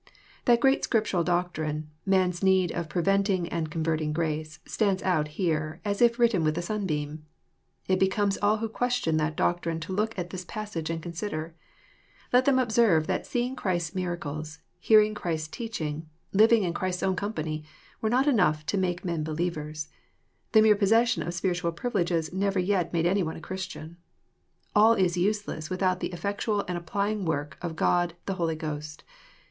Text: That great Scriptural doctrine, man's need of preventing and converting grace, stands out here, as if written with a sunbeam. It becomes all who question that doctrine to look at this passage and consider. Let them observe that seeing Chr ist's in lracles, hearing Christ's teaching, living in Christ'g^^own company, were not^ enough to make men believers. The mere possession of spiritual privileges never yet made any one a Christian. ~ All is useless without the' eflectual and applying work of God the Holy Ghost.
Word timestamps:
That 0.45 0.59
great 0.61 0.83
Scriptural 0.83 1.23
doctrine, 1.23 1.91
man's 2.07 2.41
need 2.41 2.71
of 2.71 2.89
preventing 2.89 3.47
and 3.49 3.69
converting 3.69 4.13
grace, 4.13 4.57
stands 4.65 5.03
out 5.03 5.27
here, 5.37 5.79
as 5.85 6.01
if 6.01 6.17
written 6.17 6.43
with 6.43 6.57
a 6.57 6.63
sunbeam. 6.63 7.23
It 7.87 7.99
becomes 7.99 8.35
all 8.41 8.57
who 8.57 8.67
question 8.67 9.17
that 9.17 9.35
doctrine 9.35 9.79
to 9.81 9.93
look 9.93 10.17
at 10.17 10.31
this 10.31 10.43
passage 10.43 10.89
and 10.89 11.03
consider. 11.03 11.53
Let 12.33 12.45
them 12.45 12.57
observe 12.57 13.05
that 13.05 13.27
seeing 13.27 13.55
Chr 13.55 13.69
ist's 13.73 13.91
in 13.91 14.01
lracles, 14.01 14.57
hearing 14.79 15.13
Christ's 15.13 15.49
teaching, 15.49 16.09
living 16.33 16.63
in 16.63 16.73
Christ'g^^own 16.73 17.15
company, 17.15 17.63
were 18.01 18.09
not^ 18.09 18.25
enough 18.25 18.65
to 18.65 18.79
make 18.79 19.05
men 19.05 19.23
believers. 19.23 19.87
The 20.53 20.63
mere 20.63 20.75
possession 20.75 21.21
of 21.21 21.35
spiritual 21.35 21.73
privileges 21.73 22.33
never 22.33 22.57
yet 22.57 22.91
made 22.91 23.05
any 23.05 23.21
one 23.21 23.35
a 23.35 23.39
Christian. 23.39 23.97
~ 24.35 24.75
All 24.75 24.93
is 24.95 25.15
useless 25.15 25.69
without 25.69 25.99
the' 25.99 26.09
eflectual 26.17 26.65
and 26.67 26.75
applying 26.75 27.23
work 27.23 27.55
of 27.61 27.75
God 27.75 28.15
the 28.25 28.33
Holy 28.41 28.55
Ghost. 28.55 29.03